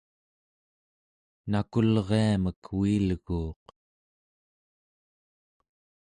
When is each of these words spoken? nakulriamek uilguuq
nakulriamek 1.49 2.61
uilguuq 2.77 3.63